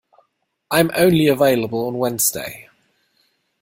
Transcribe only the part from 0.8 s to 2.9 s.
only available on Wednesday.